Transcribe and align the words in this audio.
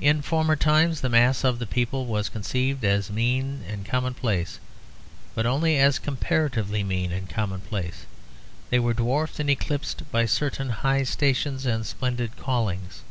In 0.00 0.22
former 0.22 0.56
times 0.56 1.02
the 1.02 1.08
mass 1.08 1.44
of 1.44 1.60
the 1.60 1.68
people 1.68 2.06
was 2.06 2.28
conceived 2.28 2.84
as 2.84 3.12
mean 3.12 3.62
and 3.68 3.86
commonplace, 3.86 4.58
but 5.36 5.46
only 5.46 5.78
as 5.78 6.00
comparatively 6.00 6.82
mean 6.82 7.12
and 7.12 7.30
commonplace; 7.30 8.04
they 8.70 8.80
were 8.80 8.92
dwarfed 8.92 9.38
and 9.38 9.48
eclipsed 9.48 10.02
by 10.10 10.26
certain 10.26 10.70
high 10.70 11.04
stations 11.04 11.64
and 11.64 11.86
splendid 11.86 12.36
callings. 12.36 13.02